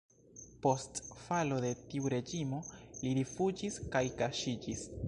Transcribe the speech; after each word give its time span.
Post 0.63 1.01
falo 1.25 1.59
de 1.65 1.69
tiu 1.91 2.11
reĝimo 2.15 2.65
li 3.05 3.17
rifuĝis 3.21 3.81
kaj 3.97 4.05
kaŝiĝis. 4.25 4.89